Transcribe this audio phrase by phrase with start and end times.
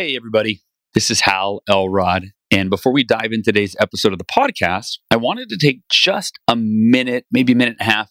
[0.00, 0.62] Hey, everybody.
[0.94, 2.28] This is Hal Elrod.
[2.50, 6.38] And before we dive into today's episode of the podcast, I wanted to take just
[6.48, 8.10] a minute, maybe a minute and a half,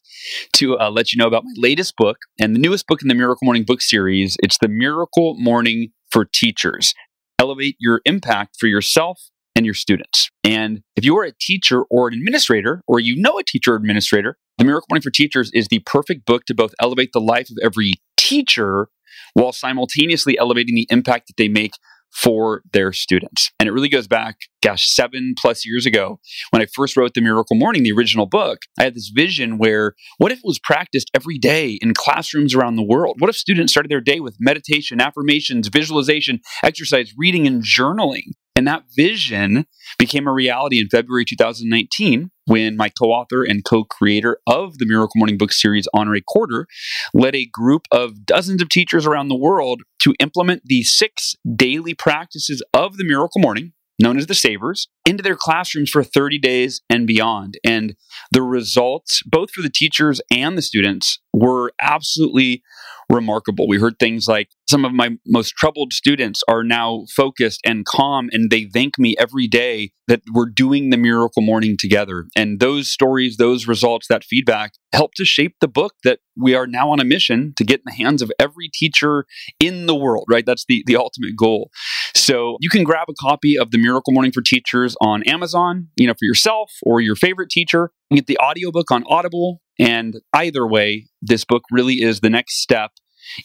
[0.54, 3.16] to uh, let you know about my latest book and the newest book in the
[3.16, 4.38] Miracle Morning book series.
[4.44, 6.94] It's The Miracle Morning for Teachers.
[7.40, 9.20] Elevate your impact for yourself
[9.56, 10.30] and your students.
[10.44, 13.78] And if you are a teacher or an administrator, or you know a teacher or
[13.78, 17.50] administrator, The Miracle Morning for Teachers is the perfect book to both elevate the life
[17.50, 18.90] of every teacher
[19.34, 21.73] while simultaneously elevating the impact that they make
[22.12, 23.52] for their students.
[23.59, 27.21] And it really goes back, gosh, seven plus years ago when I first wrote The
[27.21, 28.59] Miracle Morning, the original book.
[28.80, 32.76] I had this vision where what if it was practiced every day in classrooms around
[32.76, 33.18] the world?
[33.20, 38.32] What if students started their day with meditation, affirmations, visualization, exercise, reading, and journaling?
[38.59, 39.66] And that vision
[39.98, 44.85] became a reality in February 2019 when my co author and co creator of the
[44.85, 46.66] Miracle Morning book series, Honore Corder,
[47.13, 51.94] led a group of dozens of teachers around the world to implement the six daily
[51.94, 56.82] practices of the Miracle Morning, known as the Savers, into their classrooms for 30 days
[56.90, 57.57] and beyond.
[57.63, 57.96] And
[58.34, 62.62] the results, both for the teachers and the students, were absolutely
[63.10, 63.68] remarkable.
[63.68, 68.29] We heard things like some of my most troubled students are now focused and calm,
[68.31, 72.25] and they thank me every day that we're doing the miracle morning together.
[72.35, 76.68] And those stories, those results, that feedback helped to shape the book that we are
[76.68, 79.25] now on a mission to get in the hands of every teacher
[79.59, 80.46] in the world, right?
[80.46, 81.69] That's the, the ultimate goal.
[82.16, 86.07] So you can grab a copy of the Miracle Morning for Teachers on Amazon, you
[86.07, 87.91] know, for yourself or your favorite teacher.
[88.09, 89.62] You get the audiobook on Audible.
[89.80, 92.91] And either way, this book really is the next step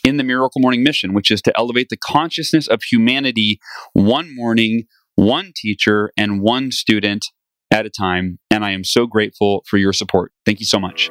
[0.02, 3.60] in the Miracle Morning mission, which is to elevate the consciousness of humanity
[3.92, 7.26] one morning, one teacher, and one student
[7.70, 8.38] at a time.
[8.50, 10.32] And I am so grateful for your support.
[10.44, 11.10] Thank you so much.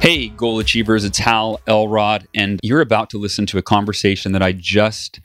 [0.00, 4.42] Hey, goal achievers, it's Hal Elrod, and you're about to listen to a conversation that
[4.42, 5.20] I just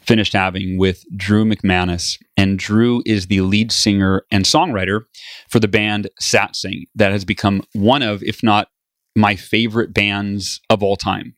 [0.00, 2.18] finished having with Drew McManus.
[2.36, 5.02] And Drew is the lead singer and songwriter
[5.48, 8.68] for the band Satsang that has become one of, if not
[9.14, 11.34] my favorite bands of all time.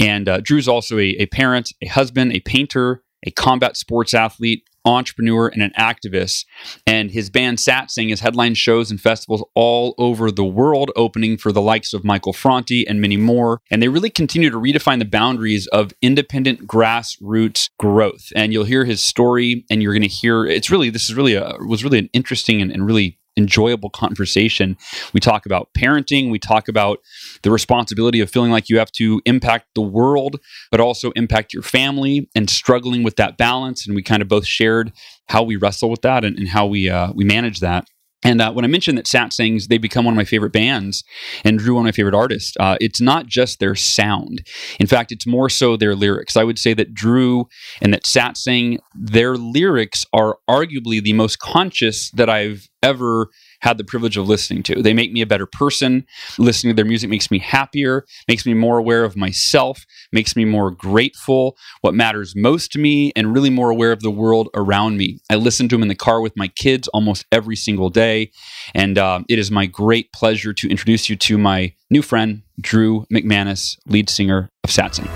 [0.00, 4.62] And uh, Drew's also a, a parent, a husband, a painter, a combat sports athlete,
[4.84, 6.44] entrepreneur, and an activist.
[6.86, 11.36] And his band Sat Satsang has headline shows and festivals all over the world, opening
[11.36, 13.60] for the likes of Michael Franti and many more.
[13.70, 18.32] And they really continue to redefine the boundaries of independent grassroots growth.
[18.34, 21.34] And you'll hear his story, and you're going to hear it's really this is really
[21.34, 24.76] a was really an interesting and, and really enjoyable conversation.
[25.12, 27.00] We talk about parenting, we talk about
[27.42, 30.40] the responsibility of feeling like you have to impact the world,
[30.70, 33.86] but also impact your family and struggling with that balance.
[33.86, 34.92] And we kind of both shared
[35.28, 37.88] how we wrestle with that and, and how we uh, we manage that.
[38.24, 41.04] And uh, when I mentioned that Satsang, they become one of my favorite bands
[41.44, 44.46] and Drew one of my favorite artists, uh, it's not just their sound.
[44.80, 46.36] In fact, it's more so their lyrics.
[46.36, 47.46] I would say that Drew
[47.82, 53.28] and that Satsang, their lyrics are arguably the most conscious that I've ever
[53.64, 54.82] had the privilege of listening to.
[54.82, 56.06] They make me a better person.
[56.38, 60.44] Listening to their music makes me happier, makes me more aware of myself, makes me
[60.44, 64.98] more grateful, what matters most to me, and really more aware of the world around
[64.98, 65.18] me.
[65.30, 68.30] I listen to them in the car with my kids almost every single day.
[68.74, 73.06] And uh, it is my great pleasure to introduce you to my new friend, Drew
[73.10, 75.08] McManus, lead singer of Satsang.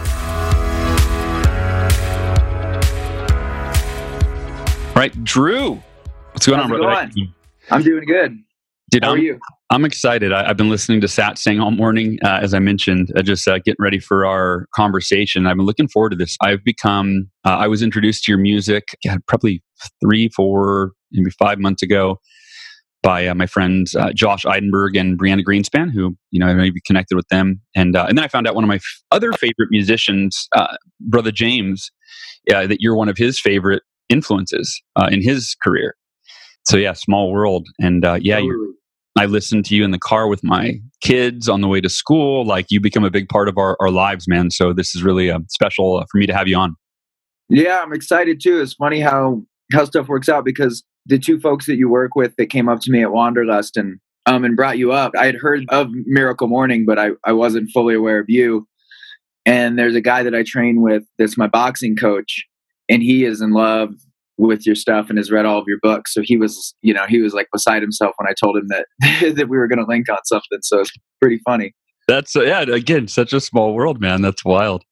[4.88, 5.82] All right, Drew,
[6.32, 7.10] what's going How's on, brother?
[7.15, 7.34] going?
[7.71, 8.37] I'm doing good.
[8.91, 9.39] Dude, How are I'm, you?
[9.71, 10.33] I'm excited.
[10.33, 13.47] I, I've been listening to Sat Satsang all morning, uh, as I mentioned, uh, just
[13.47, 15.47] uh, getting ready for our conversation.
[15.47, 16.37] I've been looking forward to this.
[16.41, 19.63] I've become, uh, I was introduced to your music God, probably
[20.01, 22.19] three, four, maybe five months ago
[23.03, 26.81] by uh, my friends uh, Josh Eidenberg and Brianna Greenspan, who, you know, I maybe
[26.87, 27.60] connected with them.
[27.77, 30.77] And, uh, and then I found out one of my f- other favorite musicians, uh,
[30.98, 31.91] Brother James,
[32.53, 35.95] uh, that you're one of his favorite influences uh, in his career.
[36.68, 37.66] So yeah, small world.
[37.80, 38.42] And uh, yeah,
[39.18, 42.47] I listen to you in the car with my kids on the way to school.
[42.47, 44.50] Like you become a big part of our, our lives, man.
[44.50, 46.76] So this is really uh, special uh, for me to have you on.
[47.48, 48.60] Yeah, I'm excited too.
[48.60, 49.42] It's funny how
[49.72, 52.80] how stuff works out because the two folks that you work with that came up
[52.80, 55.12] to me at Wanderlust and um, and brought you up.
[55.18, 58.68] I had heard of Miracle Morning, but I, I wasn't fully aware of you.
[59.47, 62.44] And there's a guy that I train with that's my boxing coach,
[62.91, 63.94] and he is in love
[64.39, 66.15] with your stuff and has read all of your books.
[66.15, 68.87] So he was, you know, he was like beside himself when I told him that
[69.37, 70.61] that we were going to link on something.
[70.63, 71.75] So it's pretty funny.
[72.07, 72.63] That's uh, yeah.
[72.63, 74.23] Again, such a small world, man.
[74.23, 74.83] That's wild.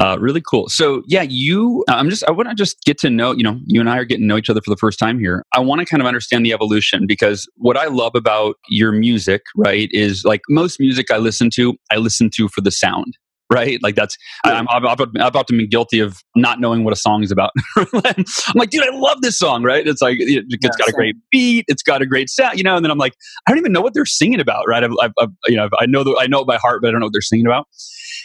[0.00, 0.68] Uh, really cool.
[0.68, 1.84] So yeah, you.
[1.88, 2.24] I'm just.
[2.24, 3.32] I want to just get to know.
[3.32, 5.20] You know, you and I are getting to know each other for the first time
[5.20, 5.44] here.
[5.54, 9.42] I want to kind of understand the evolution because what I love about your music,
[9.56, 13.16] right, is like most music I listen to, I listen to for the sound
[13.52, 13.78] right?
[13.82, 14.52] Like that's yeah.
[14.52, 17.50] I'm, I'm, I'm, about to be guilty of not knowing what a song is about.
[17.76, 19.86] I'm like, dude, I love this song, right?
[19.86, 22.64] It's like it, has yeah, got a great beat, it's got a great sound, you
[22.64, 22.76] know.
[22.76, 23.14] And then I'm like,
[23.46, 24.82] I don't even know what they're singing about, right?
[24.82, 26.90] I've, I've, I've you know, I know the, I know it by heart, but I
[26.92, 27.66] don't know what they're singing about.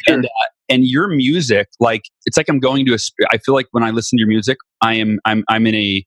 [0.08, 0.16] Sure.
[0.16, 0.30] And uh,
[0.70, 2.98] and your music, like it's like I'm going to a.
[3.32, 6.06] I feel like when I listen to your music, I am I'm I'm in a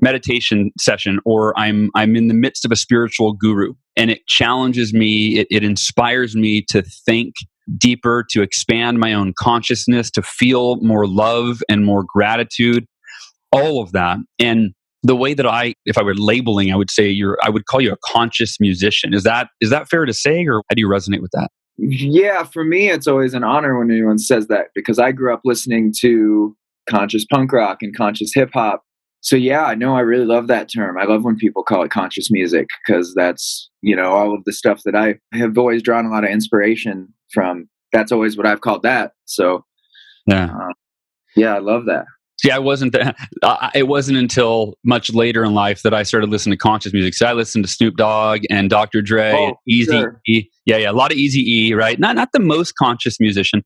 [0.00, 4.92] meditation session or I'm I'm in the midst of a spiritual guru and it challenges
[4.92, 7.34] me it, it inspires me to think
[7.76, 12.86] deeper, to expand my own consciousness, to feel more love and more gratitude,
[13.52, 14.18] all of that.
[14.38, 14.72] And
[15.02, 17.80] the way that I, if I were labeling, I would say you're, I would call
[17.80, 19.14] you a conscious musician.
[19.14, 21.48] Is that is that fair to say, or how do you resonate with that?
[21.78, 25.40] Yeah, for me, it's always an honor when anyone says that because I grew up
[25.44, 26.54] listening to
[26.88, 28.82] conscious punk rock and conscious hip hop.
[29.22, 30.96] So yeah, I know I really love that term.
[30.98, 34.52] I love when people call it conscious music because that's, you know, all of the
[34.52, 38.62] stuff that I have always drawn a lot of inspiration from that's always what I've
[38.62, 39.12] called that.
[39.26, 39.64] So
[40.26, 40.72] yeah, uh,
[41.36, 42.06] yeah, I love that.
[42.42, 42.92] See, I wasn't.
[42.92, 46.92] The, uh, it wasn't until much later in life that I started listening to conscious
[46.92, 47.14] music.
[47.14, 49.02] So I listened to Snoop Dogg and Dr.
[49.02, 50.20] Dre, oh, Eazy sure.
[50.26, 50.48] E.
[50.66, 51.74] Yeah, yeah, a lot of Easy E.
[51.74, 53.62] Right, not not the most conscious musician,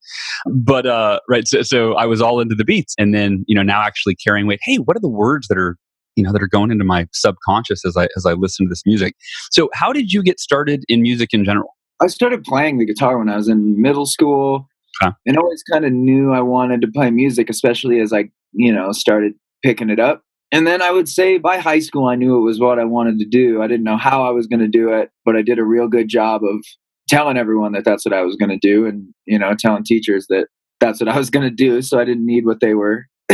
[0.46, 1.46] but uh, right.
[1.46, 4.46] So, so I was all into the beats, and then you know now actually carrying
[4.46, 4.60] weight.
[4.62, 5.76] Hey, what are the words that are
[6.16, 8.82] you know that are going into my subconscious as I as I listen to this
[8.86, 9.14] music?
[9.50, 11.74] So, how did you get started in music in general?
[12.02, 14.68] I started playing the guitar when I was in middle school
[15.00, 15.12] huh.
[15.26, 18.92] and always kind of knew I wanted to play music, especially as I, you know,
[18.92, 20.22] started picking it up.
[20.52, 23.18] And then I would say by high school, I knew it was what I wanted
[23.18, 23.62] to do.
[23.62, 25.88] I didn't know how I was going to do it, but I did a real
[25.88, 26.64] good job of
[27.08, 30.26] telling everyone that that's what I was going to do and, you know, telling teachers
[30.28, 30.46] that
[30.80, 31.82] that's what I was going to do.
[31.82, 33.06] So I didn't need what they were,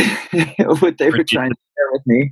[0.79, 2.31] what they were trying to share with me.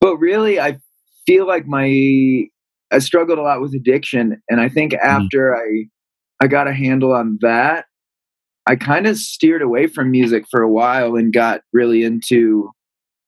[0.00, 0.78] But really, I
[1.26, 2.46] feel like my
[2.90, 4.98] I struggled a lot with addiction, and I think mm.
[5.02, 5.58] after mm.
[5.58, 7.86] I I got a handle on that,
[8.68, 12.70] I kind of steered away from music for a while and got really into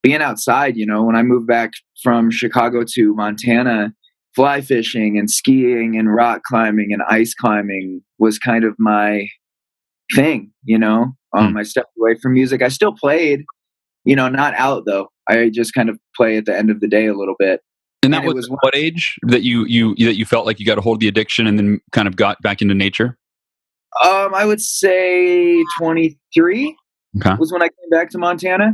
[0.02, 0.76] being outside.
[0.76, 1.70] You know, when I moved back
[2.02, 3.94] from Chicago to Montana,
[4.36, 9.28] fly fishing and skiing and rock climbing and ice climbing was kind of my
[10.14, 10.52] thing.
[10.64, 11.58] You know, um, mm.
[11.58, 12.60] I stepped away from music.
[12.60, 13.40] I still played,
[14.04, 15.08] you know, not out though.
[15.26, 17.62] I just kind of play at the end of the day a little bit.
[18.02, 20.66] And that and was, was what age that you you that you felt like you
[20.66, 23.16] got a hold of the addiction and then kind of got back into nature?
[24.04, 26.76] Um, I would say 23
[27.18, 27.34] okay.
[27.38, 28.72] was when I came back to Montana.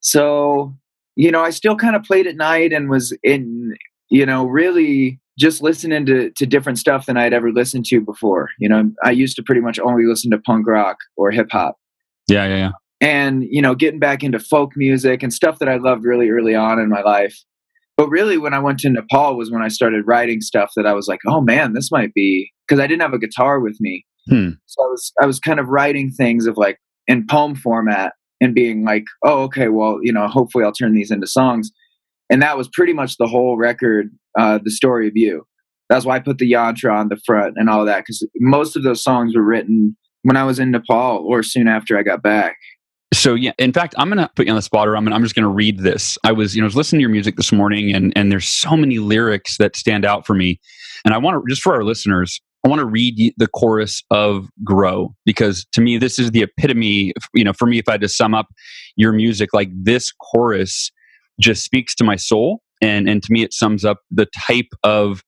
[0.00, 0.74] So,
[1.16, 3.74] you know, I still kind of played at night and was in,
[4.10, 8.50] you know, really just listening to, to different stuff than I'd ever listened to before.
[8.58, 11.76] You know, I used to pretty much only listen to punk rock or hip hop.
[12.28, 12.70] Yeah, yeah, yeah.
[13.00, 16.54] And, you know, getting back into folk music and stuff that I loved really early
[16.54, 17.36] on in my life
[17.96, 20.92] but really when i went to nepal was when i started writing stuff that i
[20.92, 24.04] was like oh man this might be because i didn't have a guitar with me
[24.28, 24.50] hmm.
[24.66, 28.54] so i was i was kind of writing things of like in poem format and
[28.54, 31.70] being like oh okay well you know hopefully i'll turn these into songs
[32.30, 35.46] and that was pretty much the whole record uh, the story of you
[35.88, 38.82] that's why i put the yantra on the front and all that because most of
[38.82, 42.56] those songs were written when i was in nepal or soon after i got back
[43.14, 45.22] so yeah, in fact, I'm gonna put you on the spot, or I'm gonna, I'm
[45.22, 46.18] just gonna read this.
[46.24, 48.46] I was, you know, I was listening to your music this morning, and and there's
[48.46, 50.60] so many lyrics that stand out for me,
[51.04, 54.48] and I want to just for our listeners, I want to read the chorus of
[54.64, 57.12] "Grow" because to me, this is the epitome.
[57.34, 58.46] You know, for me, if I had to sum up
[58.96, 60.90] your music, like this chorus
[61.40, 65.22] just speaks to my soul, and and to me, it sums up the type of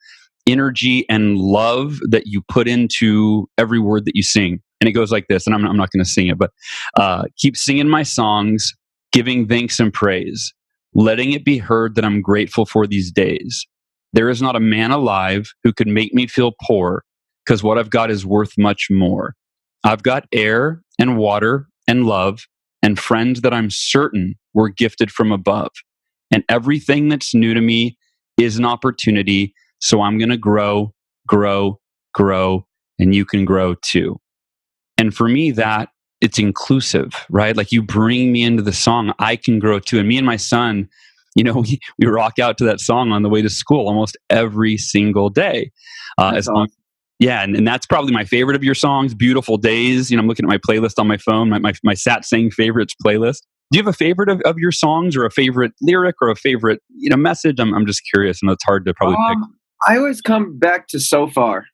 [0.46, 5.10] energy and love that you put into every word that you sing and it goes
[5.12, 6.52] like this and i'm, I'm not going to sing it but
[6.96, 8.72] uh, keep singing my songs
[9.12, 10.54] giving thanks and praise
[10.94, 13.66] letting it be heard that i'm grateful for these days
[14.12, 17.04] there is not a man alive who could make me feel poor
[17.46, 19.34] because what i've got is worth much more
[19.84, 22.40] i've got air and water and love
[22.82, 25.70] and friends that i'm certain were gifted from above
[26.32, 27.96] and everything that's new to me
[28.38, 30.92] is an opportunity so i'm going to grow
[31.26, 31.78] grow
[32.12, 32.66] grow
[32.98, 34.18] and you can grow too
[34.98, 37.56] and for me, that it's inclusive, right?
[37.56, 39.98] Like you bring me into the song, I can grow too.
[39.98, 40.88] And me and my son,
[41.34, 44.16] you know, we, we rock out to that song on the way to school almost
[44.30, 45.70] every single day.
[46.18, 46.68] Uh, as long,
[47.18, 50.10] yeah, and, and that's probably my favorite of your songs, Beautiful Days.
[50.10, 52.94] You know, I'm looking at my playlist on my phone, my, my, my Satsang favorites
[53.04, 53.42] playlist.
[53.72, 56.36] Do you have a favorite of, of your songs or a favorite lyric or a
[56.36, 57.58] favorite, you know, message?
[57.58, 58.40] I'm, I'm just curious.
[58.42, 59.50] and it's hard to probably um, pick.
[59.88, 61.64] I always come back to So Far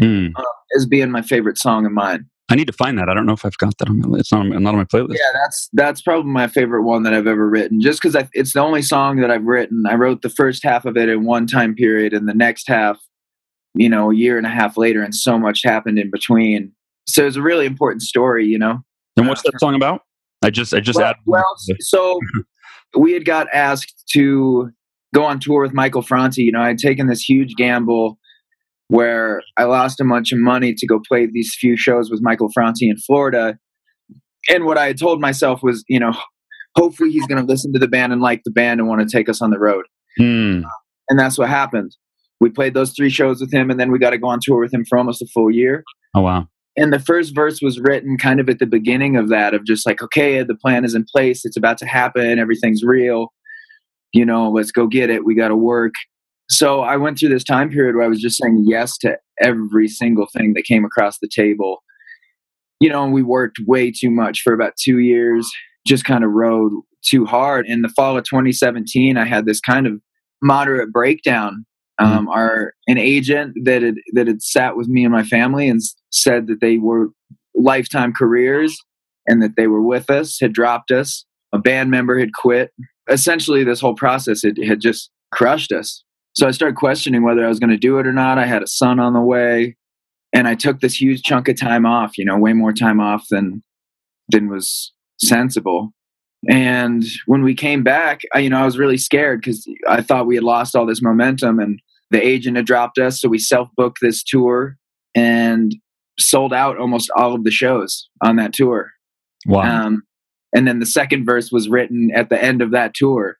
[0.00, 0.32] mm.
[0.34, 0.42] uh,
[0.76, 2.26] as being my favorite song of mine.
[2.50, 3.08] I need to find that.
[3.08, 4.08] I don't know if I've got that on my.
[4.08, 4.20] list.
[4.20, 5.14] It's not on, not on my playlist.
[5.14, 7.80] Yeah, that's that's probably my favorite one that I've ever written.
[7.80, 9.84] Just because it's the only song that I've written.
[9.88, 12.98] I wrote the first half of it in one time period, and the next half,
[13.74, 16.72] you know, a year and a half later, and so much happened in between.
[17.06, 18.80] So it's a really important story, you know.
[19.16, 20.02] And what's that song about?
[20.42, 21.20] I just I just well, added.
[21.26, 22.18] Well, so
[22.98, 24.70] we had got asked to
[25.14, 26.42] go on tour with Michael Franti.
[26.42, 28.18] You know, I had taken this huge gamble
[28.88, 32.50] where I lost a bunch of money to go play these few shows with Michael
[32.52, 33.56] Franti in Florida.
[34.50, 36.12] And what I had told myself was, you know,
[36.76, 39.10] hopefully he's going to listen to the band and like the band and want to
[39.10, 39.84] take us on the road.
[40.20, 40.64] Mm.
[41.08, 41.96] And that's what happened.
[42.42, 44.60] We played those three shows with him, and then we got to go on tour
[44.60, 45.84] with him for almost a full year.
[46.16, 46.48] Oh, wow.
[46.76, 49.86] And the first verse was written kind of at the beginning of that, of just
[49.86, 53.32] like, okay, the plan is in place, it's about to happen, everything's real.
[54.12, 55.24] You know, let's go get it.
[55.24, 55.92] We got to work.
[56.50, 59.86] So I went through this time period where I was just saying yes to every
[59.86, 61.84] single thing that came across the table.
[62.80, 65.48] You know, and we worked way too much for about two years,
[65.86, 66.72] just kind of rode
[67.04, 67.66] too hard.
[67.68, 70.00] In the fall of 2017, I had this kind of
[70.42, 71.64] moderate breakdown.
[72.00, 72.12] Mm-hmm.
[72.12, 75.80] Um, our an agent that had that had sat with me and my family and
[76.10, 77.08] said that they were
[77.54, 78.76] lifetime careers
[79.26, 81.24] and that they were with us had dropped us.
[81.52, 82.72] A band member had quit.
[83.10, 86.02] Essentially, this whole process had, had just crushed us.
[86.34, 88.38] So I started questioning whether I was going to do it or not.
[88.38, 89.76] I had a son on the way,
[90.32, 92.16] and I took this huge chunk of time off.
[92.16, 93.62] You know, way more time off than
[94.28, 95.92] than was sensible.
[96.48, 100.26] And when we came back, I, you know, I was really scared because I thought
[100.26, 101.80] we had lost all this momentum, and
[102.10, 103.20] the agent had dropped us.
[103.20, 104.76] So we self booked this tour
[105.14, 105.74] and
[106.18, 108.90] sold out almost all of the shows on that tour.
[109.46, 109.86] Wow.
[109.86, 110.02] Um,
[110.54, 113.38] and then the second verse was written at the end of that tour.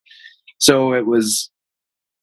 [0.59, 1.51] So it was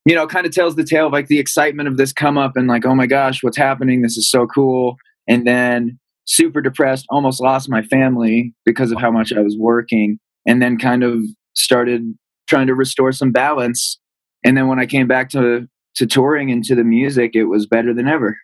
[0.06, 2.56] you know, kind of tells the tale of like the excitement of this come up
[2.56, 4.02] and like, oh my gosh, what's happening?
[4.02, 4.96] This is so cool.
[5.28, 10.20] And then super depressed, almost lost my family because of how much I was working.
[10.46, 11.22] And then kind of
[11.56, 12.14] started
[12.48, 14.00] trying to restore some balance.
[14.44, 17.66] And then when I came back to to touring and to the music, it was
[17.66, 18.38] better than ever.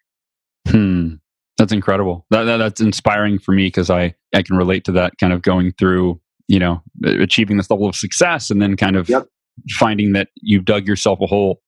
[0.67, 1.15] Hmm.
[1.57, 2.25] That's incredible.
[2.31, 5.41] That, that that's inspiring for me because I I can relate to that kind of
[5.41, 9.27] going through, you know, achieving this level of success and then kind of yep
[9.71, 11.61] finding that you've dug yourself a hole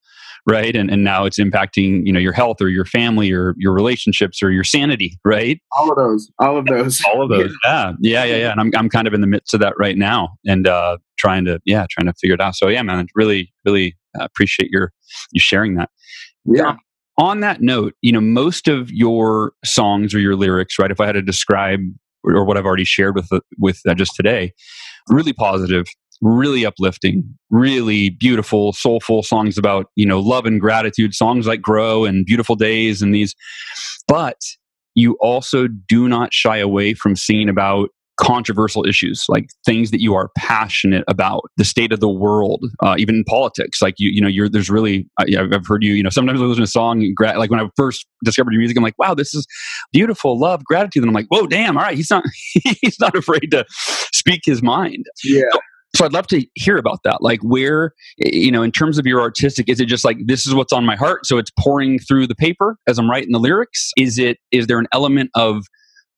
[0.46, 0.74] right?
[0.74, 4.42] And and now it's impacting you know your health or your family or your relationships
[4.42, 5.60] or your sanity right?
[5.76, 7.00] All of those all of those.
[7.06, 7.54] All of those.
[7.64, 7.92] Yeah.
[8.00, 8.52] Yeah yeah yeah.
[8.52, 11.44] And i'm i'm kind of in the midst of that right now and uh trying
[11.46, 12.54] to yeah trying to figure it out.
[12.54, 14.92] So yeah man really really appreciate your
[15.32, 15.90] you sharing that.
[16.44, 16.68] Yeah.
[16.68, 16.78] Um,
[17.18, 21.06] on that note you know most of your songs or your lyrics right if i
[21.06, 21.80] had to describe
[22.22, 23.28] or what i've already shared with
[23.58, 24.52] with uh, just today
[25.08, 25.84] really positive
[26.20, 32.04] really uplifting, really beautiful, soulful songs about, you know, love and gratitude, songs like Grow
[32.04, 33.34] and Beautiful Days and these.
[34.06, 34.40] But
[34.94, 40.12] you also do not shy away from singing about controversial issues like things that you
[40.12, 43.80] are passionate about the state of the world uh, even in politics.
[43.80, 46.44] Like you you know you're there's really I, have heard you you know sometimes I
[46.44, 49.34] listen to a song like when I first discovered your music I'm like wow this
[49.34, 49.46] is
[49.92, 53.52] beautiful love gratitude and I'm like whoa damn all right he's not he's not afraid
[53.52, 53.64] to
[54.12, 55.06] speak his mind.
[55.22, 55.42] Yeah.
[55.52, 55.60] So,
[55.96, 57.22] so I'd love to hear about that.
[57.22, 60.54] Like where, you know, in terms of your artistic, is it just like this is
[60.54, 63.90] what's on my heart, so it's pouring through the paper as I'm writing the lyrics?
[63.96, 65.64] Is it is there an element of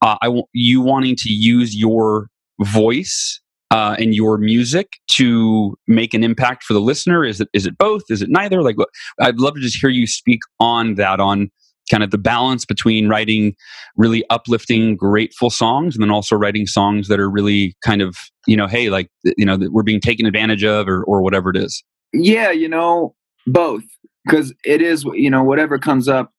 [0.03, 2.29] uh, I want you wanting to use your
[2.61, 7.25] voice uh, and your music to make an impact for the listener?
[7.25, 8.03] Is it is it both?
[8.11, 8.63] Is it neither?
[8.63, 8.77] Like,
[9.21, 11.51] I'd love to just hear you speak on that on
[11.91, 13.55] kind of the balance between writing
[13.97, 18.17] really uplifting, grateful songs and then also writing songs that are really kind of,
[18.47, 21.51] you know, hey, like, you know, that we're being taken advantage of or, or whatever
[21.51, 21.83] it is?
[22.13, 23.15] Yeah, you know,
[23.47, 23.83] both.
[24.27, 26.33] Because it is, you know, whatever comes up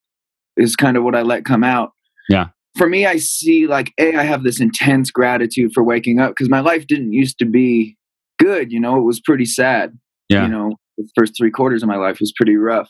[0.56, 1.92] is kind of what I let come out.
[2.30, 2.50] Yeah.
[2.78, 6.50] For me, I see like, A, I have this intense gratitude for waking up because
[6.50, 7.98] my life didn't used to be
[8.40, 8.72] good.
[8.72, 9.98] You know, it was pretty sad.
[10.30, 10.44] Yeah.
[10.44, 12.90] You know, the first three quarters of my life was pretty rough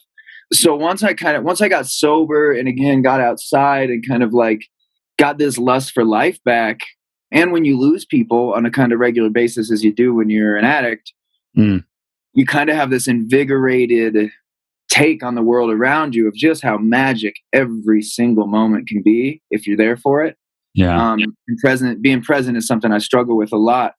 [0.53, 4.23] so once I kind of once I got sober and again got outside and kind
[4.23, 4.61] of like
[5.17, 6.79] got this lust for life back,
[7.31, 10.29] and when you lose people on a kind of regular basis as you do when
[10.29, 11.13] you're an addict,
[11.57, 11.83] mm.
[12.33, 14.29] you kind of have this invigorated
[14.89, 19.41] take on the world around you of just how magic every single moment can be
[19.49, 20.35] if you're there for it.
[20.73, 21.11] Yeah.
[21.11, 21.19] Um,
[21.61, 23.93] present, being present is something I struggle with a lot.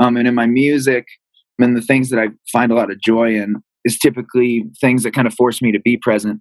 [0.00, 1.06] Um, and in my music,
[1.58, 5.14] and the things that I find a lot of joy in is typically things that
[5.14, 6.40] kind of force me to be present.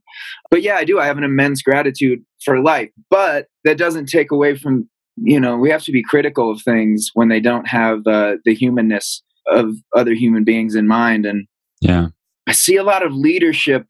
[0.50, 1.00] But yeah, I do.
[1.00, 5.58] I have an immense gratitude for life, but that doesn't take away from, you know,
[5.58, 9.76] we have to be critical of things when they don't have uh, the humanness of
[9.96, 11.26] other human beings in mind.
[11.26, 11.48] And
[11.82, 12.08] yeah,
[12.48, 13.86] I see a lot of leadership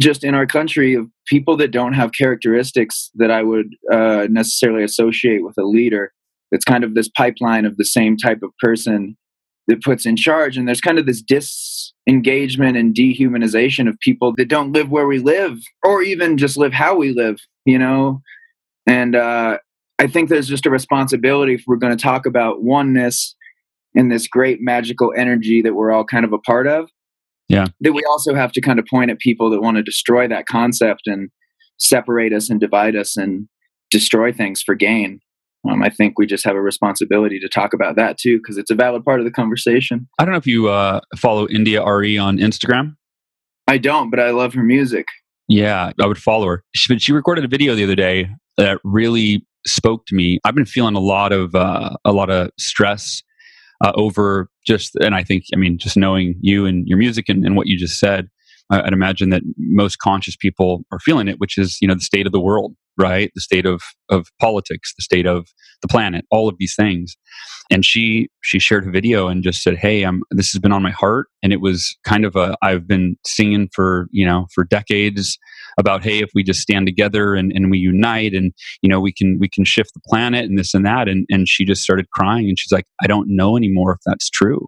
[0.00, 4.82] just in our country of people that don't have characteristics that I would uh, necessarily
[4.82, 6.12] associate with a leader.
[6.52, 9.16] It's kind of this pipeline of the same type of person
[9.68, 10.56] that puts in charge.
[10.56, 15.18] And there's kind of this disengagement and dehumanization of people that don't live where we
[15.18, 18.20] live or even just live how we live, you know?
[18.86, 19.58] And uh,
[19.98, 23.36] I think there's just a responsibility if we're going to talk about oneness
[23.94, 26.88] and this great magical energy that we're all kind of a part of.
[27.48, 27.66] Yeah.
[27.80, 30.46] That we also have to kind of point at people that want to destroy that
[30.46, 31.30] concept and
[31.78, 33.48] separate us and divide us and
[33.90, 35.20] destroy things for gain.
[35.68, 38.70] Um, I think we just have a responsibility to talk about that too, because it's
[38.70, 40.08] a valid part of the conversation.
[40.18, 42.96] I don't know if you uh, follow India.Arie on Instagram.
[43.68, 45.06] I don't, but I love her music.
[45.48, 46.64] Yeah, I would follow her.
[46.74, 50.38] She, she recorded a video the other day that really spoke to me.
[50.44, 53.22] I've been feeling a lot of uh, a lot of stress
[53.84, 57.44] uh, over just, and I think, I mean, just knowing you and your music and,
[57.44, 58.28] and what you just said,
[58.70, 62.26] I'd imagine that most conscious people are feeling it, which is you know the state
[62.26, 63.30] of the world, right?
[63.34, 65.46] The state of of politics, the state of
[65.82, 67.16] the planet, all of these things.
[67.70, 70.82] And she she shared a video and just said, "Hey, I'm this has been on
[70.82, 74.64] my heart." And it was kind of a I've been singing for you know for
[74.64, 75.38] decades
[75.78, 78.52] about hey if we just stand together and, and we unite and
[78.82, 81.48] you know we can we can shift the planet and this and that and and
[81.48, 84.66] she just started crying and she's like i don't know anymore if that's true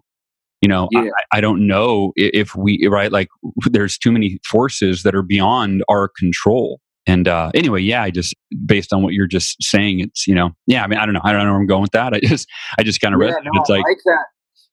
[0.61, 1.09] you know yeah.
[1.31, 3.27] I, I, don't know if we right like
[3.65, 8.35] there's too many forces that are beyond our control and uh, anyway yeah i just
[8.65, 11.21] based on what you're just saying it's you know yeah i mean i don't know
[11.23, 12.13] i don't know where i'm going with that.
[12.13, 14.25] I just i just kind of yeah, no, it's like, like that.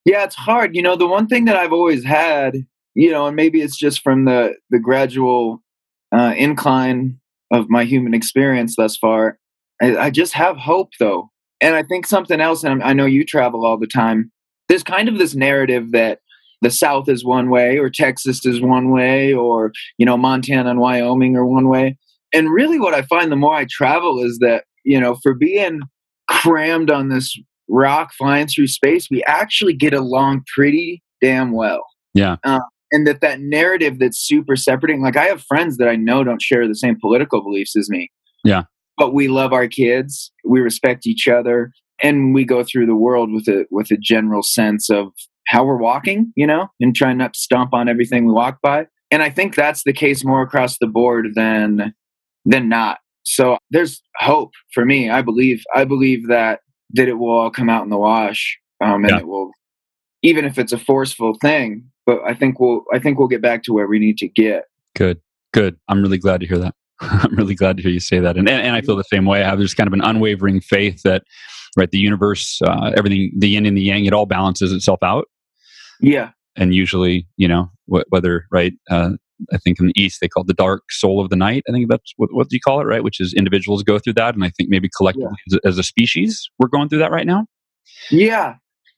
[0.04, 2.54] Yeah it's hard you know the one thing that i've always had
[2.94, 5.62] you know and maybe it's just from the the gradual
[6.12, 7.18] uh, incline
[7.52, 9.38] of my human experience thus far
[9.80, 11.30] I, I just have hope though.
[11.60, 14.32] And i think something else and i know you travel all the time
[14.68, 16.20] there's kind of this narrative that
[16.62, 20.80] the South is one way, or Texas is one way, or you know Montana and
[20.80, 21.96] Wyoming are one way.
[22.32, 25.80] And really, what I find the more I travel is that you know for being
[26.28, 27.36] crammed on this
[27.68, 31.84] rock flying through space, we actually get along pretty damn well.
[32.14, 32.36] Yeah.
[32.44, 32.60] Uh,
[32.92, 35.02] and that that narrative that's super separating.
[35.02, 38.10] Like I have friends that I know don't share the same political beliefs as me.
[38.44, 38.64] Yeah.
[38.96, 40.32] But we love our kids.
[40.44, 44.42] We respect each other and we go through the world with a with a general
[44.42, 45.08] sense of
[45.46, 48.86] how we're walking, you know, and trying not to stomp on everything we walk by.
[49.10, 51.92] And I think that's the case more across the board than
[52.44, 52.98] than not.
[53.24, 55.10] So there's hope for me.
[55.10, 56.60] I believe I believe that
[56.94, 59.18] that it will all come out in the wash, um, and yeah.
[59.18, 59.52] it will,
[60.22, 61.84] even if it's a forceful thing.
[62.06, 64.64] But I think we'll I think we'll get back to where we need to get.
[64.96, 65.20] Good,
[65.52, 65.76] good.
[65.88, 66.74] I'm really glad to hear that.
[67.00, 69.26] I'm really glad to hear you say that, and and, and I feel the same
[69.26, 69.42] way.
[69.42, 71.22] I have just kind of an unwavering faith that
[71.76, 71.90] right?
[71.90, 75.26] The universe, uh, everything, the yin and the yang, it all balances itself out.
[76.00, 76.30] Yeah.
[76.56, 79.12] And usually, you know, wh- whether, right, uh,
[79.52, 81.62] I think in the East they call it the dark soul of the night.
[81.68, 83.04] I think that's what, what do you call it, right?
[83.04, 84.34] Which is individuals go through that.
[84.34, 85.58] And I think maybe collectively yeah.
[85.64, 87.46] as, as a species, we're going through that right now.
[88.10, 88.56] Yeah.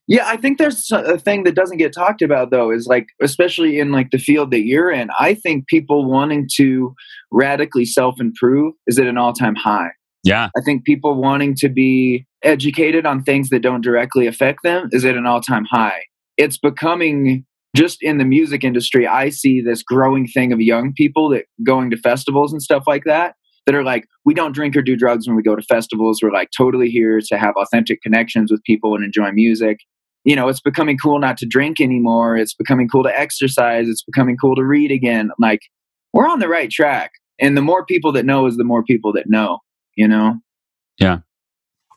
[0.08, 3.78] Yeah, I think there's a thing that doesn't get talked about though is like especially
[3.78, 6.94] in like the field that you're in, I think people wanting to
[7.30, 9.90] radically self-improve is at an all-time high.
[10.24, 10.48] Yeah.
[10.56, 15.04] I think people wanting to be educated on things that don't directly affect them is
[15.04, 16.02] at an all time high.
[16.36, 21.30] It's becoming just in the music industry, I see this growing thing of young people
[21.30, 23.34] that going to festivals and stuff like that
[23.66, 26.20] that are like, we don't drink or do drugs when we go to festivals.
[26.22, 29.78] We're like totally here to have authentic connections with people and enjoy music.
[30.24, 32.36] You know, it's becoming cool not to drink anymore.
[32.36, 33.88] It's becoming cool to exercise.
[33.88, 35.30] It's becoming cool to read again.
[35.38, 35.60] Like,
[36.12, 37.12] we're on the right track.
[37.40, 39.58] And the more people that know is the more people that know,
[39.96, 40.36] you know?
[40.98, 41.18] Yeah.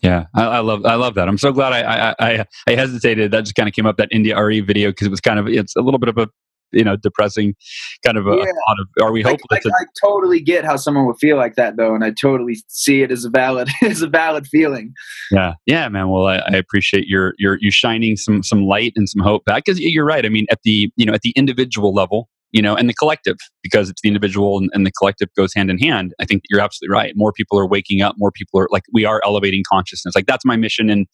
[0.01, 1.27] Yeah, I, I, love I love that.
[1.27, 3.31] I'm so glad I I, I hesitated.
[3.31, 5.75] That just kind of came up that India.Arie video because it was kind of it's
[5.75, 6.27] a little bit of a
[6.71, 7.55] you know depressing
[8.03, 8.43] kind of a, yeah.
[8.43, 9.47] thought of are we hopeful?
[9.51, 12.58] I, I, I, totally get how someone would feel like that though, and I totally
[12.67, 14.93] see it as a valid as a valid feeling.
[15.31, 16.10] Yeah, yeah, man.
[16.10, 19.65] Well, I, I appreciate your your you shining some some light and some hope back
[19.65, 20.25] because you're right.
[20.25, 23.38] I mean, at the you know at the individual level, you know, and the collective,
[23.63, 26.13] because it's the individual and, and, the collective goes hand in hand.
[26.21, 27.12] I think you're absolutely right.
[27.15, 28.15] More people are waking up.
[28.17, 30.15] More people are like, we are elevating consciousness.
[30.15, 31.05] Like that's my mission in,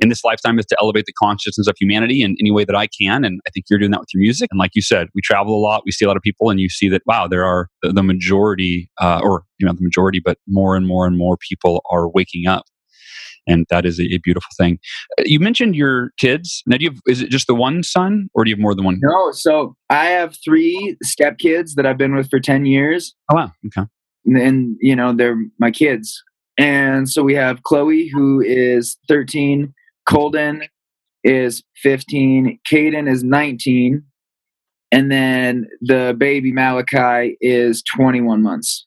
[0.00, 2.86] in this lifetime is to elevate the consciousness of humanity in any way that I
[2.86, 3.24] can.
[3.24, 4.48] And I think you're doing that with your music.
[4.50, 5.82] And like you said, we travel a lot.
[5.84, 8.02] We see a lot of people and you see that, wow, there are the, the
[8.02, 12.08] majority, uh, or, you know, the majority, but more and more and more people are
[12.08, 12.64] waking up
[13.46, 14.78] and that is a, a, beautiful thing.
[15.18, 16.62] Uh, you mentioned your kids.
[16.66, 18.74] Now, do you have, is it just the one son, or do you have more
[18.74, 18.98] than one?
[19.00, 23.14] No, so I have three stepkids that I've been with for ten years.
[23.30, 23.88] Oh wow, okay.
[24.24, 26.22] And, and you know they're my kids,
[26.58, 29.72] and so we have Chloe who is thirteen,
[30.08, 30.64] Colden
[31.24, 34.02] is fifteen, Caden is nineteen,
[34.90, 38.86] and then the baby Malachi is twenty-one months.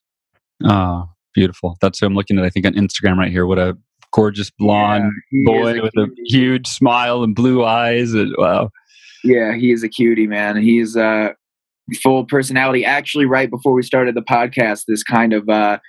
[0.66, 1.78] Oh, beautiful.
[1.80, 2.44] That's who I'm looking at.
[2.44, 3.46] I think on Instagram right here.
[3.46, 3.78] What a
[4.14, 6.22] gorgeous blonde yeah, boy with cutie.
[6.22, 8.14] a huge smile and blue eyes.
[8.14, 8.70] And wow.
[9.24, 10.58] Yeah, he is a cutie, man.
[10.58, 11.30] He's uh
[12.02, 12.86] full personality.
[12.86, 15.80] Actually, right before we started the podcast, this kind of uh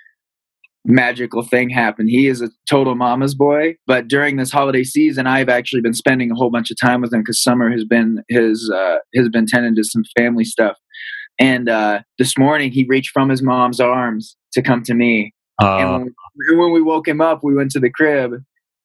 [0.85, 2.09] magical thing happened.
[2.09, 6.31] He is a total mama's boy, but during this holiday season, I've actually been spending
[6.31, 9.45] a whole bunch of time with him because summer has been his uh, has been
[9.45, 10.77] tending to some family stuff.
[11.39, 15.77] And uh, this morning, he reached from his mom's arms to come to me, uh,
[15.77, 16.15] and
[16.57, 18.33] when we, woke him up, we went to the crib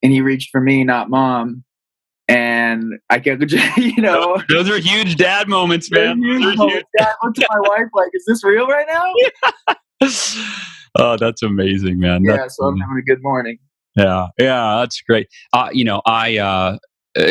[0.02, 1.64] and he reached for me, not mom.
[2.28, 6.22] And I could, you know, those are huge dad moments, man.
[6.22, 6.88] Huge moments.
[6.98, 9.04] Dad looked at my wife like, "Is this real right now?"
[10.98, 12.24] oh, that's amazing, man.
[12.24, 13.58] Yeah, that's so I'm having a good morning.
[13.96, 15.28] Yeah, yeah, that's great.
[15.52, 16.78] Uh, you know, I uh,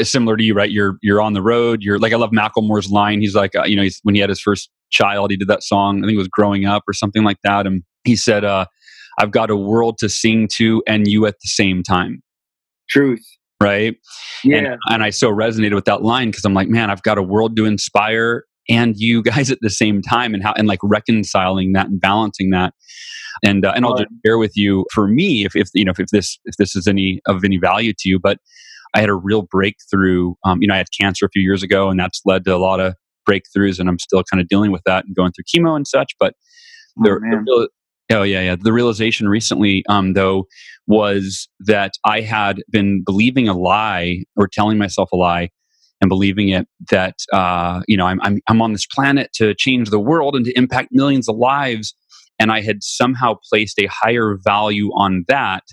[0.03, 0.71] similar to you, right?
[0.71, 1.83] You're you're on the road.
[1.83, 3.21] You're like I love Macklemore's line.
[3.21, 5.63] He's like, uh, you know, he's, when he had his first child, he did that
[5.63, 5.99] song.
[5.99, 8.65] I think it was "Growing Up" or something like that, and he said, uh,
[9.19, 12.21] I've got a world to sing to and you at the same time.
[12.89, 13.25] Truth.
[13.61, 13.95] Right.
[14.43, 14.57] Yeah.
[14.57, 17.23] And, and I so resonated with that line because I'm like, man, I've got a
[17.23, 21.73] world to inspire and you guys at the same time and how and like reconciling
[21.73, 22.73] that and balancing that
[23.43, 25.99] and uh, and I'll just share with you for me if, if you know if,
[25.99, 28.37] if this if this is any of any value to you but
[28.93, 31.89] I had a real breakthrough um, you know I had cancer a few years ago
[31.89, 32.93] and that's led to a lot of
[33.29, 36.13] breakthroughs and I'm still kind of dealing with that and going through chemo and such
[36.19, 36.33] but
[36.99, 37.67] oh, the, the, real,
[38.11, 38.55] Oh yeah, yeah.
[38.59, 40.47] The realization recently, um, though,
[40.87, 45.49] was that I had been believing a lie or telling myself a lie
[46.01, 49.89] and believing it that uh, you know I'm, I'm I'm on this planet to change
[49.89, 51.95] the world and to impact millions of lives,
[52.39, 55.63] and I had somehow placed a higher value on that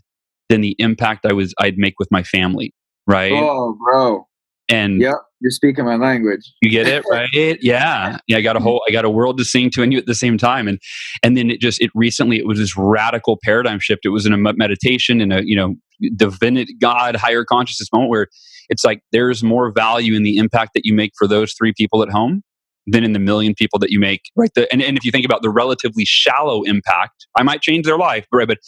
[0.49, 2.75] than the impact I was I'd make with my family.
[3.07, 3.33] Right?
[3.33, 4.27] Oh, bro.
[4.73, 6.53] And yep, you're speaking my language.
[6.63, 7.29] You get it, right?
[7.33, 8.19] yeah.
[8.27, 8.37] Yeah.
[8.37, 10.15] I got a whole I got a world to sing to and you at the
[10.15, 10.67] same time.
[10.67, 10.81] And
[11.23, 14.07] and then it just it recently it was this radical paradigm shift.
[14.07, 15.75] It was in a meditation in a, you know,
[16.17, 18.29] divinity God, higher consciousness moment where
[18.69, 22.03] it's like there's more value in the impact that you make for those three people
[22.03, 22.43] at home
[22.87, 25.25] than in the million people that you make right the, and, and if you think
[25.25, 28.59] about the relatively shallow impact i might change their life right but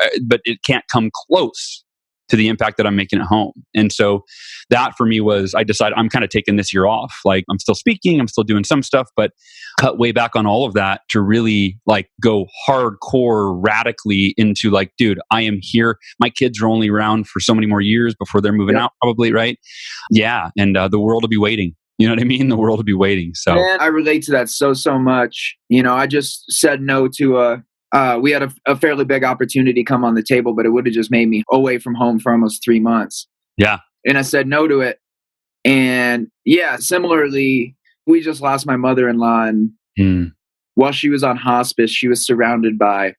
[0.00, 1.82] uh, but it can't come close
[2.28, 3.52] to the impact that I'm making at home.
[3.74, 4.24] And so
[4.70, 7.20] that for me was I decided I'm kind of taking this year off.
[7.24, 9.32] Like I'm still speaking, I'm still doing some stuff, but
[9.78, 14.92] cut way back on all of that to really like go hardcore radically into like,
[14.96, 15.98] dude, I am here.
[16.18, 18.84] My kids are only around for so many more years before they're moving yeah.
[18.84, 19.58] out, probably, right?
[20.10, 20.50] Yeah.
[20.56, 21.74] And uh, the world will be waiting.
[21.98, 22.48] You know what I mean?
[22.48, 23.32] The world will be waiting.
[23.34, 25.56] So Man, I relate to that so so much.
[25.68, 29.24] You know, I just said no to a uh, we had a, a, fairly big
[29.24, 32.18] opportunity come on the table, but it would have just made me away from home
[32.18, 33.28] for almost three months.
[33.56, 33.78] Yeah.
[34.04, 35.00] And I said no to it.
[35.64, 39.44] And yeah, similarly, we just lost my mother in law.
[39.44, 40.32] And mm.
[40.74, 43.14] while she was on hospice, she was surrounded by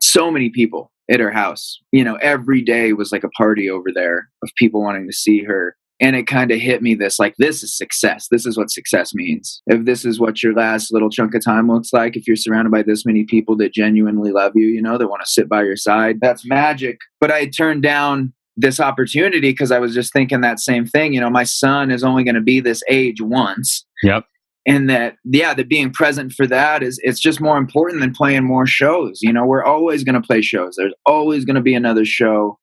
[0.00, 1.80] so many people at her house.
[1.90, 5.42] You know, every day was like a party over there of people wanting to see
[5.44, 8.26] her and it kind of hit me this like this is success.
[8.30, 9.62] This is what success means.
[9.68, 12.72] If this is what your last little chunk of time looks like if you're surrounded
[12.72, 15.62] by this many people that genuinely love you you know that want to sit by
[15.62, 16.98] your side that's magic.
[17.20, 21.20] But i turned down this opportunity because i was just thinking that same thing you
[21.20, 23.86] know my son is only going to be this age once.
[24.02, 24.26] Yep.
[24.66, 28.44] And that yeah that being present for that is it's just more important than playing
[28.44, 29.46] more shows you know?
[29.46, 30.74] We're always going to play shows.
[30.76, 32.58] There's always going to be another show.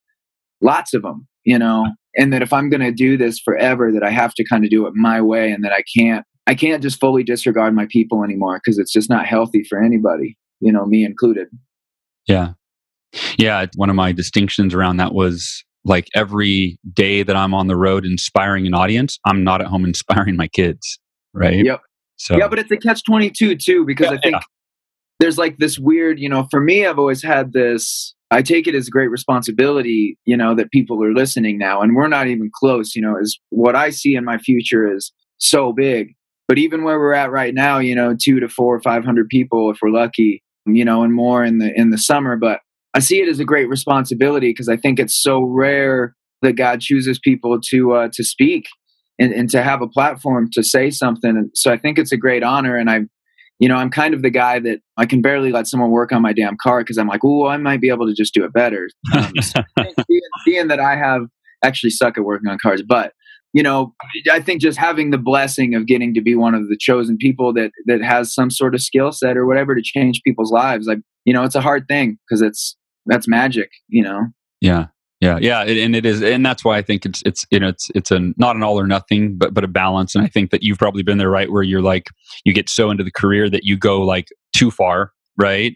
[0.61, 4.03] Lots of them you know and that if i'm going to do this forever that
[4.03, 6.83] i have to kind of do it my way and that i can't i can't
[6.83, 10.85] just fully disregard my people anymore because it's just not healthy for anybody you know
[10.85, 11.47] me included.
[12.27, 12.53] Yeah.
[13.39, 17.75] Yeah one of my distinctions around that was like every day that i'm on the
[17.75, 20.99] road inspiring an audience i'm not at home inspiring my kids
[21.33, 21.65] right?
[21.65, 21.81] Yep.
[22.17, 24.41] So yeah but it's a catch 22 too because yeah, i think yeah.
[25.19, 28.75] there's like this weird you know for me i've always had this I take it
[28.75, 32.51] as a great responsibility, you know, that people are listening now, and we're not even
[32.53, 32.95] close.
[32.95, 36.15] You know, is what I see in my future is so big.
[36.47, 39.29] But even where we're at right now, you know, two to four or five hundred
[39.29, 42.37] people, if we're lucky, you know, and more in the in the summer.
[42.37, 42.59] But
[42.93, 46.81] I see it as a great responsibility because I think it's so rare that God
[46.81, 48.65] chooses people to uh, to speak
[49.19, 51.31] and, and to have a platform to say something.
[51.31, 53.01] And so I think it's a great honor, and I
[53.59, 56.21] you know, I'm kind of the guy that I can barely let someone work on
[56.21, 58.53] my damn car because I'm like, oh, I might be able to just do it
[58.53, 58.89] better.
[59.13, 59.61] Um, so
[60.07, 61.23] being, being that I have
[61.63, 63.13] actually suck at working on cars, but
[63.51, 63.93] you know,
[64.31, 67.51] I think just having the blessing of getting to be one of the chosen people
[67.53, 70.99] that that has some sort of skill set or whatever to change people's lives, like
[71.25, 74.27] you know, it's a hard thing because it's that's magic, you know.
[74.61, 74.87] Yeah,
[75.21, 77.91] yeah, yeah, and it is, and that's why I think it's it's you know it's
[77.93, 80.15] it's a not an all or nothing, but but a balance.
[80.15, 82.07] And I think that you've probably been there, right, where you're like
[82.45, 85.75] you get so into the career that you go like too far, right?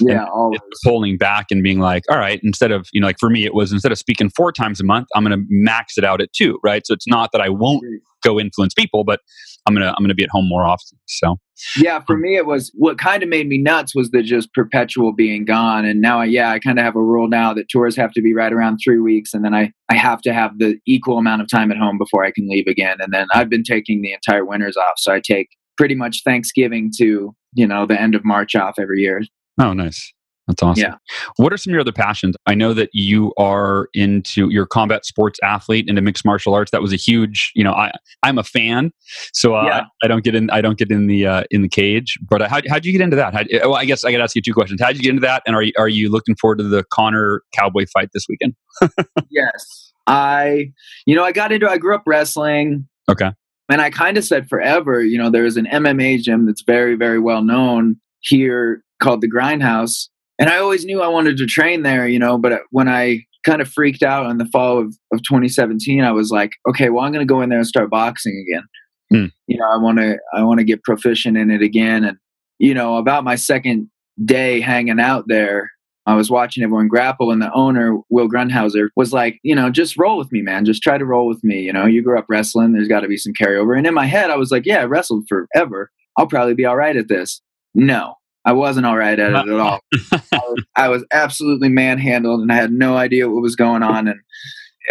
[0.00, 0.60] Yeah, always.
[0.82, 3.54] pulling back and being like, all right, instead of you know, like for me, it
[3.54, 6.32] was instead of speaking four times a month, I'm going to max it out at
[6.32, 6.86] two, right?
[6.86, 7.84] So it's not that I won't
[8.24, 9.20] go influence people, but
[9.66, 10.98] I'm gonna I'm gonna be at home more often.
[11.06, 11.36] So
[11.76, 12.22] yeah, for hmm.
[12.22, 15.84] me it was what kind of made me nuts was the just perpetual being gone.
[15.84, 18.22] And now, I, yeah, I kind of have a rule now that tours have to
[18.22, 21.42] be right around three weeks, and then I I have to have the equal amount
[21.42, 22.96] of time at home before I can leave again.
[23.00, 26.90] And then I've been taking the entire winters off, so I take pretty much Thanksgiving
[26.98, 29.22] to you know the end of March off every year.
[29.60, 30.12] Oh, nice.
[30.46, 30.82] That's awesome.
[30.82, 30.96] Yeah.
[31.36, 32.36] What are some of your other passions?
[32.46, 36.70] I know that you are into your combat sports athlete into mixed martial arts.
[36.70, 38.92] That was a huge, you know, I I'm a fan,
[39.32, 39.84] so uh, yeah.
[40.02, 40.50] I, don't get in.
[40.50, 42.18] I don't get in the uh, in the cage.
[42.28, 43.32] But uh, how how'd you get into that?
[43.32, 44.82] How, well, I guess I got to ask you two questions.
[44.82, 45.42] How'd you get into that?
[45.46, 48.54] And are you are you looking forward to the Conor Cowboy fight this weekend?
[49.30, 50.72] yes, I.
[51.06, 51.70] You know, I got into.
[51.70, 52.86] I grew up wrestling.
[53.10, 53.30] Okay.
[53.70, 55.02] And I kind of said forever.
[55.02, 60.08] You know, there's an MMA gym that's very very well known here called the Grindhouse
[60.38, 63.60] and I always knew I wanted to train there, you know, but when I kind
[63.60, 67.12] of freaked out in the fall of, of 2017, I was like, okay, well, I'm
[67.12, 68.64] going to go in there and start boxing again.
[69.12, 69.32] Mm.
[69.46, 72.04] You know, I want to, I want to get proficient in it again.
[72.04, 72.16] And,
[72.58, 73.90] you know, about my second
[74.24, 75.70] day hanging out there,
[76.06, 79.96] I was watching everyone grapple, and the owner, Will Grunhauser, was like, you know, just
[79.96, 80.64] roll with me, man.
[80.64, 81.60] Just try to roll with me.
[81.60, 82.72] You know, you grew up wrestling.
[82.72, 83.76] There's got to be some carryover.
[83.76, 85.90] And in my head, I was like, yeah, I wrestled forever.
[86.16, 87.40] I'll probably be all right at this.
[87.74, 88.14] No,
[88.44, 89.80] I wasn't all right at it at all.
[90.12, 94.06] I, was, I was absolutely manhandled and I had no idea what was going on.
[94.08, 94.20] And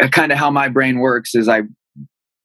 [0.02, 1.62] uh, kind of how my brain works is I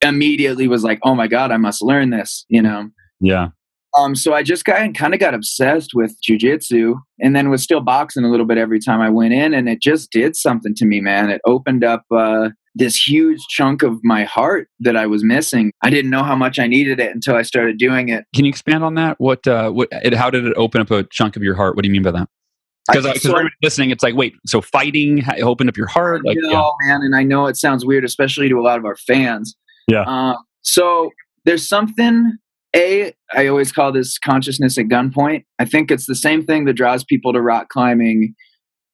[0.03, 2.91] immediately was like, oh my God, I must learn this, you know?
[3.21, 3.49] Yeah.
[3.97, 7.81] Um, so I just got kind of got obsessed with jujitsu and then was still
[7.81, 9.55] boxing a little bit every time I went in.
[9.55, 11.31] And it just did something to me, man.
[11.31, 15.73] It opened up, uh, this huge chunk of my heart that I was missing.
[15.83, 18.25] I didn't know how much I needed it until I started doing it.
[18.35, 19.19] Can you expand on that?
[19.19, 21.75] What, uh, what, it, how did it open up a chunk of your heart?
[21.75, 22.29] What do you mean by that?
[22.91, 26.25] Because so, listening, it's like, wait, so fighting opened up your heart?
[26.25, 26.71] Like, no, yeah.
[26.87, 29.57] man, and I know it sounds weird, especially to a lot of our fans.
[29.89, 30.03] Yeah.
[30.03, 31.11] Uh, so
[31.45, 32.39] there's something.
[32.77, 35.45] A, I always call this consciousness at gunpoint.
[35.59, 38.35] I think it's the same thing that draws people to rock climbing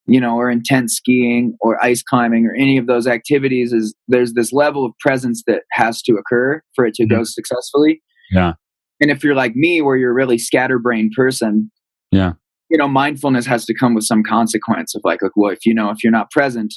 [0.07, 4.35] you know, or intense skiing or ice climbing or any of those activities is there's
[4.35, 7.17] this level of presence that has to occur for it to mm-hmm.
[7.17, 8.03] go successfully.
[8.31, 8.55] Yeah.
[9.01, 11.71] And if you're like me, where you're a really scatterbrained person,
[12.11, 12.33] yeah,
[12.71, 15.75] you know, mindfulness has to come with some consequence of like, like, well, if you
[15.75, 16.75] know, if you're not present,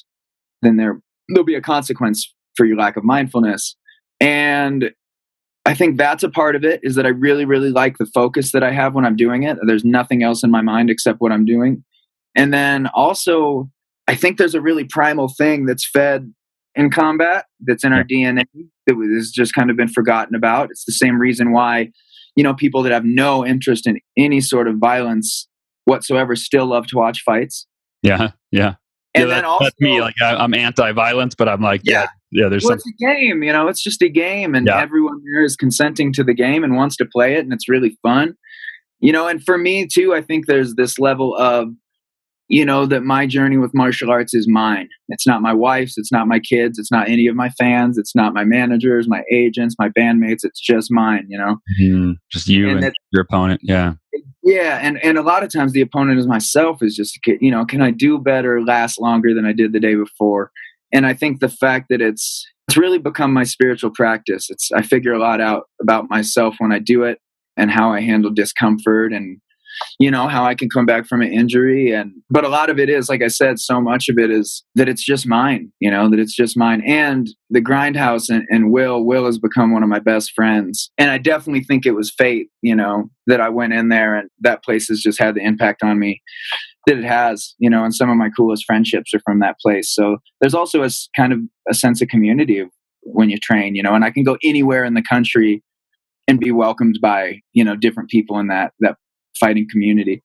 [0.62, 3.76] then there there'll be a consequence for your lack of mindfulness.
[4.20, 4.92] And
[5.68, 8.54] I think that's a part of it is that I really, really like the focus
[8.54, 9.58] that I have when I'm doing it.
[9.64, 11.84] There's nothing else in my mind except what I'm doing.
[12.36, 13.70] And then also,
[14.08, 16.34] I think there's a really primal thing that's fed
[16.76, 18.46] in combat that's in our DNA
[18.86, 20.70] that has just kind of been forgotten about.
[20.72, 21.92] It's the same reason why,
[22.36, 25.50] you know, people that have no interest in any sort of violence
[25.84, 27.68] whatsoever still love to watch fights.
[28.04, 28.76] Yeah, yeah.
[29.16, 30.00] And yeah, then also, that's me.
[30.00, 32.08] Like I, am anti-violence, but I'm like, yeah, yeah.
[32.32, 32.80] Yeah there's well, some...
[32.80, 33.44] it's a game.
[33.44, 34.80] You know, it's just a game, and yeah.
[34.80, 37.98] everyone there is consenting to the game and wants to play it, and it's really
[38.02, 38.36] fun.
[39.00, 41.70] You know, and for me too, I think there's this level of
[42.50, 46.12] you know that my journey with martial arts is mine it's not my wife's it's
[46.12, 49.76] not my kids it's not any of my fans it's not my managers my agents
[49.78, 52.14] my bandmates it's just mine you know mm-hmm.
[52.32, 53.94] just you and, and your opponent yeah
[54.44, 57.66] yeah and and a lot of times the opponent is myself is just you know
[57.66, 60.52] can i do better last longer than i did the day before
[60.94, 64.50] and i think the fact that it's it's really become my spiritual practice.
[64.50, 67.20] It's i figure a lot out about myself when i do it
[67.56, 69.40] and how i handle discomfort and
[70.00, 71.92] you know how i can come back from an injury.
[71.92, 74.64] And but a lot of it is like i said so much of it is
[74.76, 76.82] that it's just mine you know that it's just mine.
[76.86, 80.92] And the grindhouse and, and will will has become one of my best friends.
[80.98, 84.30] And i definitely think it was fate you know that i went in there and
[84.42, 86.22] that place has just had the impact on me
[86.88, 89.94] that it has you know and some of my coolest friendships are from that place
[89.94, 92.66] so there's also a kind of a sense of community
[93.04, 95.64] when you train you know and i can go anywhere in the country
[96.28, 98.98] and be welcomed by you know different people in that that
[99.40, 100.24] fighting community.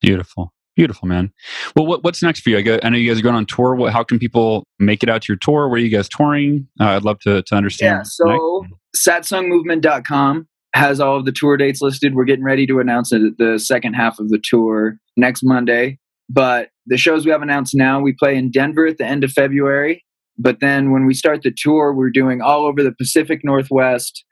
[0.00, 0.52] Beautiful.
[0.76, 1.32] Beautiful, man.
[1.74, 2.58] Well, what, what's next for you?
[2.58, 3.74] I, I know you guys are going on tour.
[3.74, 5.68] What, how can people make it out to your tour?
[5.68, 6.68] Where are you guys touring?
[6.80, 7.96] Uh, I'd love to, to understand.
[7.96, 8.64] Yeah, so
[8.96, 12.14] satsangmovement.com has all of the tour dates listed.
[12.14, 15.98] We're getting ready to announce the second half of the tour next Monday.
[16.28, 19.32] But the shows we have announced now, we play in Denver at the end of
[19.32, 20.04] February.
[20.36, 24.24] But then when we start the tour, we're doing all over the Pacific Northwest,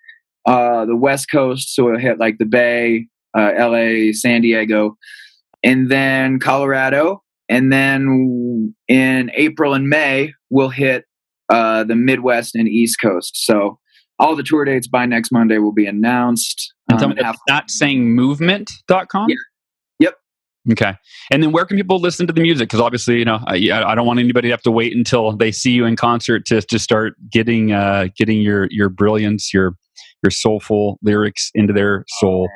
[0.46, 1.74] uh, the West Coast.
[1.74, 4.96] So we'll hit like the Bay, uh, LA, San Diego,
[5.64, 7.22] and then Colorado.
[7.48, 11.04] And then in April and May, we'll hit
[11.48, 13.44] uh, the Midwest and East Coast.
[13.44, 13.78] So
[14.18, 16.74] all the tour dates by next Monday will be announced.
[16.90, 17.14] And um,
[17.48, 19.26] satsangmovement.com?
[19.28, 19.36] Yeah.
[19.98, 20.14] Yep.
[20.72, 20.94] Okay.
[21.30, 22.68] And then where can people listen to the music?
[22.68, 25.52] Because obviously, you know, I, I, don't want anybody to have to wait until they
[25.52, 29.74] see you in concert to, to start getting uh, getting your your brilliance, your
[30.22, 32.48] your soulful lyrics into their soul.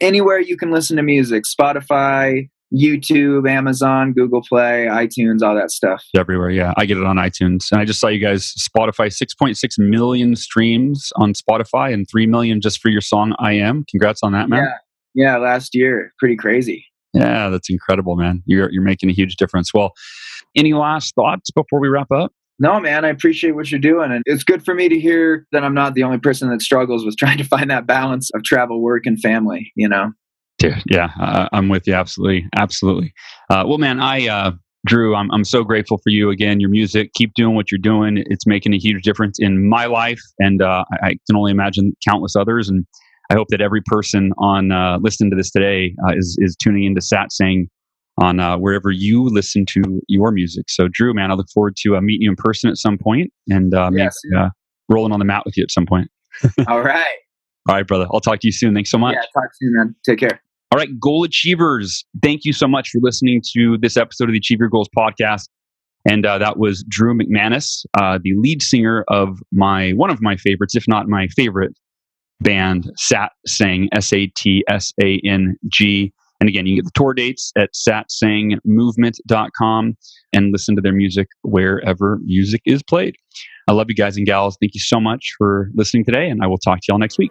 [0.00, 6.04] Anywhere you can listen to music, Spotify, YouTube, Amazon, Google Play, iTunes, all that stuff.
[6.16, 6.72] Everywhere, yeah.
[6.76, 7.70] I get it on iTunes.
[7.70, 12.60] And I just saw you guys Spotify 6.6 million streams on Spotify and 3 million
[12.60, 13.84] just for your song I Am.
[13.90, 14.64] Congrats on that, man.
[14.64, 14.78] Yeah.
[15.14, 16.12] Yeah, last year.
[16.18, 16.86] Pretty crazy.
[17.12, 18.42] Yeah, that's incredible, man.
[18.46, 19.72] You're you're making a huge difference.
[19.72, 19.92] Well,
[20.56, 22.32] any last thoughts before we wrap up?
[22.58, 24.12] No, man, I appreciate what you're doing.
[24.12, 27.04] And it's good for me to hear that I'm not the only person that struggles
[27.04, 30.12] with trying to find that balance of travel, work, and family, you know?
[30.64, 31.94] Dude, yeah, uh, I'm with you.
[31.94, 32.48] Absolutely.
[32.56, 33.12] Absolutely.
[33.50, 34.52] Uh, well, man, I, uh,
[34.86, 37.12] Drew, I'm, I'm so grateful for you again, your music.
[37.14, 38.22] Keep doing what you're doing.
[38.26, 40.20] It's making a huge difference in my life.
[40.38, 42.68] And uh, I, can only imagine countless others.
[42.68, 42.86] And
[43.30, 46.84] I hope that every person on uh, listening to this today uh, is, is tuning
[46.84, 47.68] into Satsang
[48.22, 50.66] on uh, wherever you listen to your music.
[50.68, 53.32] So, Drew, man, I look forward to uh, meeting you in person at some point
[53.50, 54.16] and uh, yes.
[54.24, 54.50] maybe, uh,
[54.88, 56.10] rolling on the mat with you at some point.
[56.68, 57.04] All right.
[57.68, 58.06] All right, brother.
[58.12, 58.74] I'll talk to you soon.
[58.74, 59.14] Thanks so much.
[59.14, 59.94] Yeah, talk soon, man.
[60.04, 60.43] Take care.
[60.74, 62.04] All right, goal achievers.
[62.20, 65.48] Thank you so much for listening to this episode of the Achieve Your Goals podcast.
[66.04, 70.34] And uh, that was Drew McManus, uh, the lead singer of my one of my
[70.34, 71.78] favorites, if not my favorite
[72.40, 76.12] band, Sat Sang, S A T S A N G.
[76.40, 79.96] And again, you can get the tour dates at satsangmovement.com
[80.32, 83.14] and listen to their music wherever music is played.
[83.68, 84.56] I love you guys and gals.
[84.60, 87.30] Thank you so much for listening today, and I will talk to y'all next week.